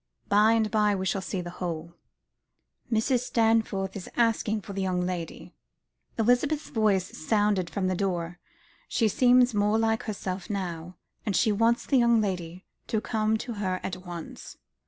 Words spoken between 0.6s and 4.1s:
by we shall see the whole." "Mrs. Stanforth is